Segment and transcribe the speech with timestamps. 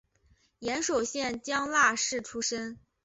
[0.57, 2.79] 岩手县江刺市出身。